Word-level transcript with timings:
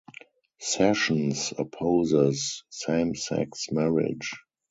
Sessions 0.59 1.53
opposes 1.59 2.63
same-sex 2.71 3.67
marriage. 3.71 4.31